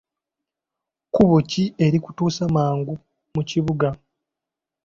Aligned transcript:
Kkubo 1.07 1.37
ki 1.49 1.63
erikutuusa 1.85 2.41
amangu 2.49 2.93
mu 3.35 3.41
kibuga? 3.49 3.87